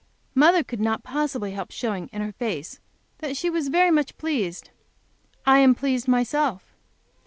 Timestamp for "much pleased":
3.91-4.71